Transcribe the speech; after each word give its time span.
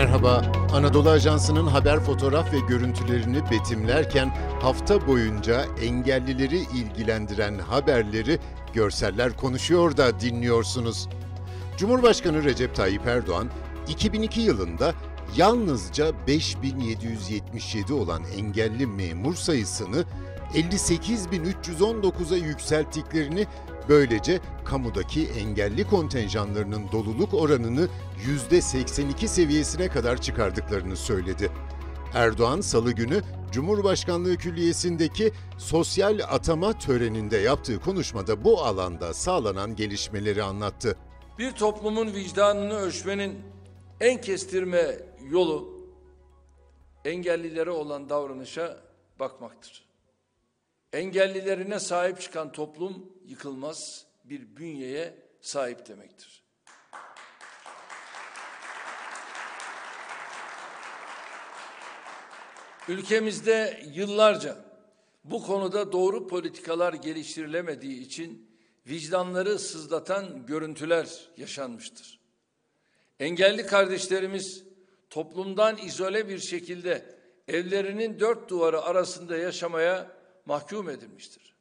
Merhaba, 0.00 0.42
Anadolu 0.72 1.10
Ajansı'nın 1.10 1.66
haber 1.66 2.00
fotoğraf 2.00 2.52
ve 2.52 2.58
görüntülerini 2.68 3.50
betimlerken 3.50 4.28
hafta 4.62 5.06
boyunca 5.06 5.64
engellileri 5.82 6.58
ilgilendiren 6.58 7.58
haberleri 7.58 8.38
görseller 8.72 9.36
konuşuyor 9.36 9.96
da 9.96 10.20
dinliyorsunuz. 10.20 11.08
Cumhurbaşkanı 11.76 12.44
Recep 12.44 12.74
Tayyip 12.74 13.06
Erdoğan 13.06 13.50
2002 13.88 14.40
yılında 14.40 14.94
yalnızca 15.36 16.12
5777 16.26 17.92
olan 17.92 18.22
engelli 18.36 18.86
memur 18.86 19.34
sayısını 19.34 20.04
58.319'a 20.54 22.36
yükselttiklerini 22.36 23.46
böylece 23.88 24.40
kamudaki 24.64 25.28
engelli 25.28 25.86
kontenjanlarının 25.86 26.92
doluluk 26.92 27.34
oranını 27.34 27.88
%82 28.50 29.26
seviyesine 29.26 29.88
kadar 29.88 30.20
çıkardıklarını 30.20 30.96
söyledi. 30.96 31.50
Erdoğan 32.14 32.60
salı 32.60 32.92
günü 32.92 33.22
Cumhurbaşkanlığı 33.52 34.36
Külliyesi'ndeki 34.36 35.32
sosyal 35.58 36.20
atama 36.28 36.72
töreninde 36.72 37.36
yaptığı 37.36 37.80
konuşmada 37.80 38.44
bu 38.44 38.62
alanda 38.62 39.14
sağlanan 39.14 39.76
gelişmeleri 39.76 40.42
anlattı. 40.42 40.96
Bir 41.38 41.52
toplumun 41.52 42.14
vicdanını 42.14 42.74
ölçmenin 42.74 43.38
en 44.00 44.20
kestirme 44.20 44.98
yolu 45.30 45.80
engellilere 47.04 47.70
olan 47.70 48.08
davranışa 48.08 48.76
bakmaktır. 49.20 49.89
Engellilerine 50.92 51.80
sahip 51.80 52.20
çıkan 52.20 52.52
toplum 52.52 53.12
yıkılmaz 53.24 54.06
bir 54.24 54.56
bünyeye 54.56 55.14
sahip 55.40 55.88
demektir. 55.88 56.44
Ülkemizde 62.88 63.82
yıllarca 63.92 64.56
bu 65.24 65.42
konuda 65.42 65.92
doğru 65.92 66.28
politikalar 66.28 66.92
geliştirilemediği 66.92 68.00
için 68.00 68.50
vicdanları 68.86 69.58
sızlatan 69.58 70.46
görüntüler 70.46 71.28
yaşanmıştır. 71.36 72.20
Engelli 73.20 73.66
kardeşlerimiz 73.66 74.64
toplumdan 75.10 75.78
izole 75.78 76.28
bir 76.28 76.38
şekilde 76.38 77.18
evlerinin 77.48 78.20
dört 78.20 78.50
duvarı 78.50 78.82
arasında 78.82 79.36
yaşamaya 79.36 80.19
mahkum 80.50 80.88
edilmiştir. 80.88 81.54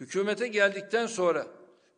Hükümete 0.00 0.48
geldikten 0.48 1.06
sonra 1.06 1.46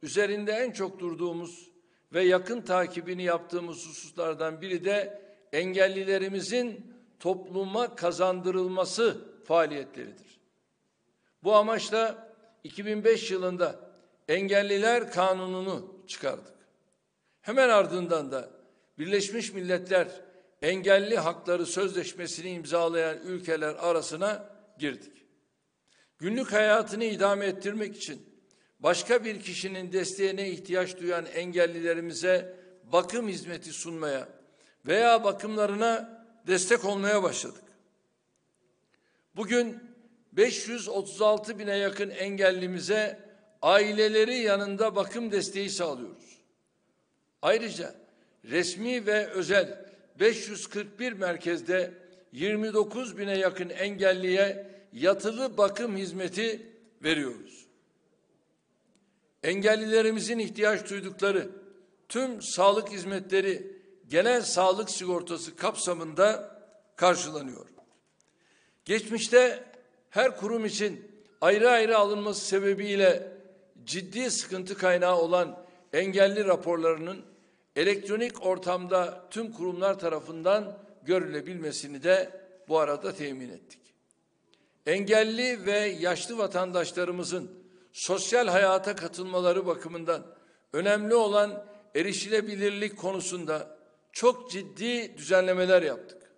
üzerinde 0.02 0.52
en 0.52 0.70
çok 0.70 0.98
durduğumuz 0.98 1.70
ve 2.12 2.22
yakın 2.22 2.60
takibini 2.60 3.22
yaptığımız 3.22 3.76
hususlardan 3.76 4.60
biri 4.60 4.84
de 4.84 5.22
engellilerimizin 5.52 6.94
topluma 7.20 7.94
kazandırılması 7.94 9.24
faaliyetleridir. 9.44 10.40
Bu 11.42 11.54
amaçla 11.54 12.32
2005 12.64 13.30
yılında 13.30 13.80
Engelliler 14.28 15.12
Kanunu'nu 15.12 16.04
çıkardık. 16.06 16.58
Hemen 17.40 17.68
ardından 17.68 18.32
da 18.32 18.50
Birleşmiş 18.98 19.52
Milletler 19.52 20.08
Engelli 20.62 21.16
Hakları 21.16 21.66
Sözleşmesi'ni 21.66 22.50
imzalayan 22.50 23.18
ülkeler 23.18 23.74
arasına 23.74 24.50
girdik. 24.78 25.27
Günlük 26.18 26.52
hayatını 26.52 27.04
idame 27.04 27.46
ettirmek 27.46 27.96
için 27.96 28.26
başka 28.80 29.24
bir 29.24 29.40
kişinin 29.40 29.92
desteğine 29.92 30.50
ihtiyaç 30.50 30.98
duyan 31.00 31.26
engellilerimize 31.26 32.56
bakım 32.92 33.28
hizmeti 33.28 33.72
sunmaya 33.72 34.28
veya 34.86 35.24
bakımlarına 35.24 36.24
destek 36.46 36.84
olmaya 36.84 37.22
başladık. 37.22 37.64
Bugün 39.36 39.78
536 40.32 41.58
bine 41.58 41.76
yakın 41.76 42.10
engellimize 42.10 43.20
aileleri 43.62 44.36
yanında 44.38 44.96
bakım 44.96 45.32
desteği 45.32 45.70
sağlıyoruz. 45.70 46.38
Ayrıca 47.42 47.94
resmi 48.44 49.06
ve 49.06 49.26
özel 49.26 49.84
541 50.20 51.12
merkezde 51.12 51.94
29 52.32 53.18
bine 53.18 53.38
yakın 53.38 53.68
engelliye 53.68 54.77
yatılı 54.92 55.56
bakım 55.56 55.96
hizmeti 55.96 56.66
veriyoruz. 57.02 57.66
Engellilerimizin 59.42 60.38
ihtiyaç 60.38 60.90
duydukları 60.90 61.50
tüm 62.08 62.42
sağlık 62.42 62.90
hizmetleri 62.90 63.76
genel 64.08 64.42
sağlık 64.42 64.90
sigortası 64.90 65.56
kapsamında 65.56 66.58
karşılanıyor. 66.96 67.66
Geçmişte 68.84 69.64
her 70.10 70.36
kurum 70.36 70.64
için 70.64 71.10
ayrı 71.40 71.70
ayrı 71.70 71.98
alınması 71.98 72.44
sebebiyle 72.44 73.32
ciddi 73.84 74.30
sıkıntı 74.30 74.78
kaynağı 74.78 75.16
olan 75.16 75.64
engelli 75.92 76.44
raporlarının 76.44 77.24
elektronik 77.76 78.46
ortamda 78.46 79.28
tüm 79.30 79.52
kurumlar 79.52 79.98
tarafından 79.98 80.78
görülebilmesini 81.02 82.02
de 82.02 82.40
bu 82.68 82.78
arada 82.78 83.14
temin 83.14 83.48
ettik. 83.48 83.87
Engelli 84.88 85.66
ve 85.66 85.78
yaşlı 85.78 86.38
vatandaşlarımızın 86.38 87.50
sosyal 87.92 88.48
hayata 88.48 88.96
katılmaları 88.96 89.66
bakımından 89.66 90.26
önemli 90.72 91.14
olan 91.14 91.66
erişilebilirlik 91.94 92.96
konusunda 92.98 93.78
çok 94.12 94.50
ciddi 94.50 95.18
düzenlemeler 95.18 95.82
yaptık. 95.82 96.32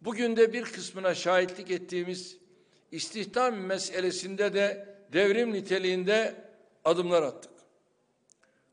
Bugün 0.00 0.36
de 0.36 0.52
bir 0.52 0.64
kısmına 0.64 1.14
şahitlik 1.14 1.70
ettiğimiz 1.70 2.36
istihdam 2.92 3.54
meselesinde 3.54 4.54
de 4.54 4.96
devrim 5.12 5.52
niteliğinde 5.52 6.34
adımlar 6.84 7.22
attık. 7.22 7.52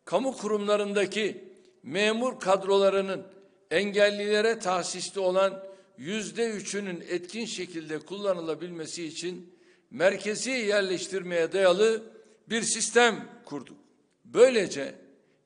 Kamu 0.06 0.38
kurumlarındaki 0.38 1.54
memur 1.84 2.40
kadrolarının 2.40 3.28
engellilere 3.72 4.60
tahsisli 4.60 5.20
olan 5.20 5.69
yüzde 6.00 6.50
üçünün 6.50 7.04
etkin 7.10 7.46
şekilde 7.46 8.00
kullanılabilmesi 8.00 9.06
için 9.06 9.56
merkezi 9.92 10.52
yerleştirmeye 10.52 11.52
dayalı 11.52 12.04
bir 12.50 12.62
sistem 12.62 13.30
kurduk. 13.46 13.78
Böylece 14.26 14.96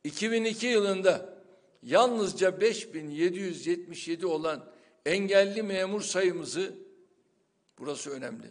2002 0.03 0.67
yılında 0.67 1.43
yalnızca 1.83 2.61
5777 2.61 4.25
olan 4.25 4.71
engelli 5.05 5.63
memur 5.63 6.01
sayımızı 6.01 6.73
burası 7.79 8.09
önemli 8.09 8.47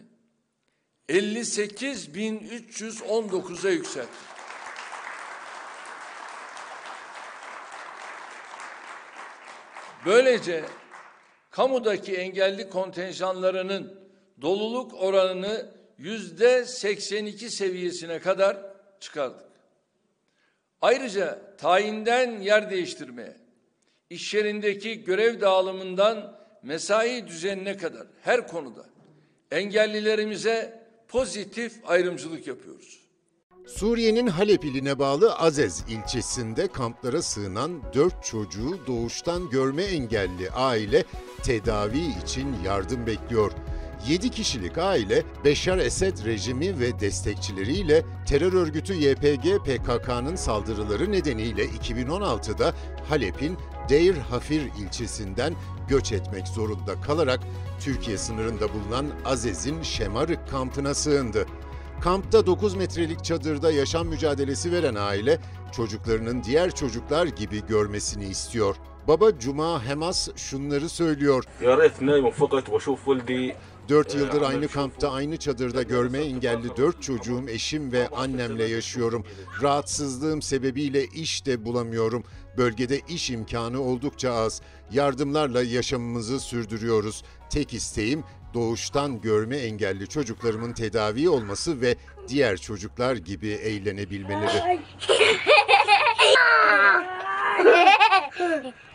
58.319'a 1.09 3.69
yükselttik. 3.69 4.33
Böylece 10.05 10.65
kamudaki 11.53 12.15
engelli 12.15 12.69
kontenjanlarının 12.69 13.99
doluluk 14.41 14.93
oranını 14.93 15.69
yüzde 15.97 16.65
82 16.65 17.49
seviyesine 17.49 18.19
kadar 18.19 18.57
çıkardık. 18.99 19.47
Ayrıca 20.81 21.55
tayinden 21.57 22.41
yer 22.41 22.69
değiştirmeye, 22.69 23.37
iş 24.09 24.33
yerindeki 24.33 25.03
görev 25.03 25.41
dağılımından 25.41 26.39
mesai 26.63 27.27
düzenine 27.27 27.77
kadar 27.77 28.07
her 28.21 28.47
konuda 28.47 28.85
engellilerimize 29.51 30.87
pozitif 31.07 31.73
ayrımcılık 31.85 32.47
yapıyoruz. 32.47 32.99
Suriye'nin 33.67 34.27
Halep 34.27 34.65
iline 34.65 34.99
bağlı 34.99 35.35
Azez 35.35 35.83
ilçesinde 35.89 36.67
kamplara 36.67 37.21
sığınan 37.21 37.71
4 37.93 38.23
çocuğu 38.23 38.87
doğuştan 38.87 39.49
görme 39.49 39.83
engelli 39.83 40.49
aile 40.51 41.03
tedavi 41.43 41.99
için 42.23 42.55
yardım 42.65 43.07
bekliyor. 43.07 43.51
7 44.07 44.29
kişilik 44.29 44.77
aile 44.77 45.23
Beşar 45.45 45.77
Esed 45.77 46.25
rejimi 46.25 46.79
ve 46.79 46.99
destekçileriyle 46.99 48.05
terör 48.27 48.53
örgütü 48.53 48.93
YPG 48.93 49.45
PKK'nın 49.65 50.35
saldırıları 50.35 51.11
nedeniyle 51.11 51.65
2016'da 51.65 52.73
Halep'in 53.09 53.57
Deir 53.89 54.15
Hafir 54.15 54.61
ilçesinden 54.61 55.53
göç 55.89 56.11
etmek 56.11 56.47
zorunda 56.47 57.01
kalarak 57.01 57.39
Türkiye 57.79 58.17
sınırında 58.17 58.73
bulunan 58.73 59.05
Azez'in 59.25 59.81
Şemarık 59.81 60.49
kampına 60.49 60.93
sığındı. 60.93 61.45
Kampta 62.01 62.45
9 62.45 62.75
metrelik 62.75 63.23
çadırda 63.23 63.71
yaşam 63.71 64.07
mücadelesi 64.07 64.71
veren 64.71 64.95
aile 64.95 65.39
çocuklarının 65.75 66.43
diğer 66.43 66.75
çocuklar 66.75 67.27
gibi 67.27 67.67
görmesini 67.67 68.25
istiyor. 68.25 68.75
Baba 69.07 69.39
Cuma 69.39 69.85
Hemas 69.85 70.29
şunları 70.35 70.89
söylüyor. 70.89 71.43
4 73.89 74.15
yıldır 74.15 74.41
aynı 74.41 74.67
kampta, 74.67 75.11
aynı 75.11 75.37
çadırda 75.37 75.83
görme 75.83 76.19
engelli 76.19 76.77
4 76.77 77.03
çocuğum, 77.03 77.43
eşim 77.47 77.91
ve 77.91 78.07
annemle 78.09 78.63
yaşıyorum. 78.63 79.25
Rahatsızlığım 79.61 80.41
sebebiyle 80.41 81.05
iş 81.05 81.45
de 81.45 81.65
bulamıyorum. 81.65 82.23
Bölgede 82.57 82.99
iş 83.07 83.29
imkanı 83.29 83.81
oldukça 83.81 84.33
az. 84.33 84.61
Yardımlarla 84.91 85.63
yaşamımızı 85.63 86.39
sürdürüyoruz. 86.39 87.23
Tek 87.49 87.73
isteğim 87.73 88.23
doğuştan 88.53 89.21
görme 89.21 89.57
engelli 89.57 90.07
çocuklarımın 90.07 90.73
tedavi 90.73 91.29
olması 91.29 91.81
ve 91.81 91.95
diğer 92.27 92.57
çocuklar 92.57 93.15
gibi 93.15 93.47
eğlenebilmeleri. 93.49 94.79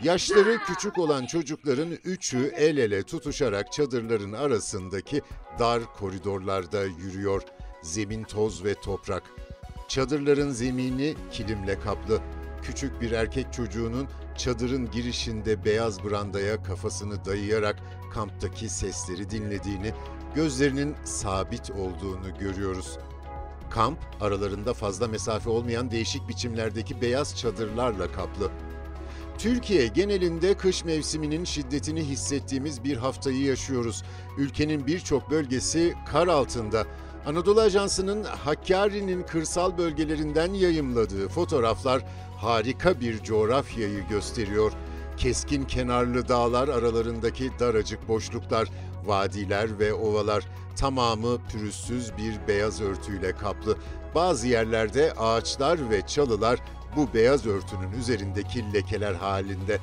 Yaşları 0.03 0.57
küçük 0.57 0.97
olan 0.97 1.25
çocukların 1.25 1.89
üçü 2.03 2.53
el 2.57 2.77
ele 2.77 3.03
tutuşarak 3.03 3.71
çadırların 3.71 4.33
arasındaki 4.33 5.21
dar 5.59 5.83
koridorlarda 5.99 6.83
yürüyor. 6.83 7.41
Zemin 7.81 8.23
toz 8.23 8.63
ve 8.63 8.73
toprak. 8.73 9.23
Çadırların 9.87 10.51
zemini 10.51 11.15
kilimle 11.31 11.79
kaplı. 11.79 12.21
Küçük 12.63 13.01
bir 13.01 13.11
erkek 13.11 13.53
çocuğunun 13.53 14.07
çadırın 14.39 14.91
girişinde 14.91 15.65
beyaz 15.65 16.03
brandaya 16.03 16.63
kafasını 16.63 17.25
dayayarak 17.25 17.75
kamptaki 18.13 18.69
sesleri 18.69 19.29
dinlediğini, 19.29 19.93
gözlerinin 20.35 20.95
sabit 21.03 21.71
olduğunu 21.71 22.37
görüyoruz. 22.39 22.97
Kamp 23.69 23.99
aralarında 24.21 24.73
fazla 24.73 25.07
mesafe 25.07 25.49
olmayan 25.49 25.91
değişik 25.91 26.27
biçimlerdeki 26.29 27.01
beyaz 27.01 27.37
çadırlarla 27.37 28.11
kaplı. 28.11 28.51
Türkiye 29.37 29.87
genelinde 29.87 30.53
kış 30.53 30.85
mevsiminin 30.85 31.43
şiddetini 31.43 32.03
hissettiğimiz 32.03 32.83
bir 32.83 32.97
haftayı 32.97 33.41
yaşıyoruz. 33.41 34.03
Ülkenin 34.37 34.87
birçok 34.87 35.31
bölgesi 35.31 35.93
kar 36.11 36.27
altında. 36.27 36.85
Anadolu 37.29 37.61
Ajansı'nın 37.61 38.23
Hakkari'nin 38.23 39.23
kırsal 39.23 39.77
bölgelerinden 39.77 40.53
yayımladığı 40.53 41.29
fotoğraflar 41.29 42.05
harika 42.37 42.99
bir 42.99 43.23
coğrafyayı 43.23 44.07
gösteriyor. 44.07 44.71
Keskin 45.17 45.63
kenarlı 45.63 46.27
dağlar 46.27 46.67
aralarındaki 46.67 47.51
daracık 47.59 48.07
boşluklar, 48.07 48.67
vadiler 49.05 49.79
ve 49.79 49.93
ovalar 49.93 50.43
tamamı 50.75 51.37
pürüzsüz 51.51 52.17
bir 52.17 52.47
beyaz 52.47 52.81
örtüyle 52.81 53.31
kaplı. 53.31 53.77
Bazı 54.15 54.47
yerlerde 54.47 55.13
ağaçlar 55.13 55.89
ve 55.89 56.07
çalılar 56.07 56.59
bu 56.95 57.13
beyaz 57.13 57.45
örtünün 57.45 57.91
üzerindeki 57.91 58.73
lekeler 58.73 59.13
halinde. 59.13 59.79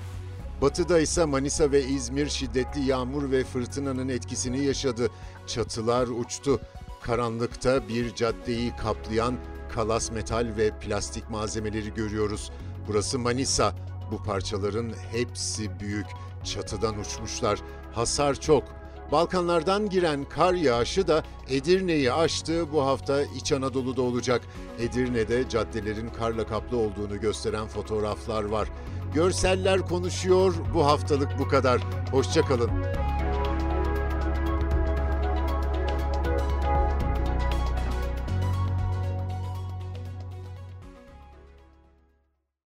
Batıda 0.63 1.01
ise 1.01 1.25
Manisa 1.25 1.73
ve 1.73 1.85
İzmir 1.85 2.29
şiddetli 2.29 2.85
yağmur 2.85 3.31
ve 3.31 3.45
fırtınanın 3.45 4.09
etkisini 4.09 4.65
yaşadı. 4.65 5.11
Çatılar 5.47 6.09
uçtu. 6.09 6.61
Karanlıkta 7.07 7.89
bir 7.89 8.15
caddeyi 8.15 8.77
kaplayan 8.77 9.37
kalas 9.75 10.13
metal 10.13 10.53
ve 10.57 10.71
plastik 10.81 11.31
malzemeleri 11.31 11.95
görüyoruz. 11.95 12.51
Burası 12.89 13.19
Manisa. 13.19 13.75
Bu 14.13 14.23
parçaların 14.23 14.93
hepsi 15.13 15.81
büyük. 15.81 16.07
Çatıdan 16.45 16.99
uçmuşlar. 16.99 17.59
Hasar 17.93 18.35
çok. 18.35 18.65
Balkanlardan 19.13 19.89
giren 19.89 20.25
kar 20.25 20.55
yağışı 20.55 21.09
da 21.09 21.23
Edirne'yi 21.49 22.13
aştı. 22.13 22.73
Bu 22.73 22.83
hafta 22.87 23.23
İç 23.23 23.53
Anadolu'da 23.53 24.03
olacak. 24.03 24.43
Edirne'de 24.79 25.49
caddelerin 25.49 26.09
karla 26.09 26.47
kaplı 26.47 26.77
olduğunu 26.77 27.21
gösteren 27.21 27.67
fotoğraflar 27.67 28.45
var. 28.45 28.69
Görseller 29.15 29.81
konuşuyor. 29.81 30.55
Bu 30.75 30.87
haftalık 30.87 31.39
bu 31.39 31.49
kadar. 31.49 31.81
Hoşçakalın. 32.11 32.71